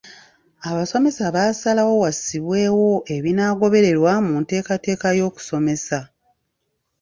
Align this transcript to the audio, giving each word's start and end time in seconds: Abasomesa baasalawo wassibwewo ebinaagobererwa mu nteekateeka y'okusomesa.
Abasomesa 0.69 1.23
baasalawo 1.35 1.93
wassibwewo 2.03 2.91
ebinaagobererwa 3.15 4.13
mu 4.25 4.33
nteekateeka 4.41 5.07
y'okusomesa. 5.19 5.99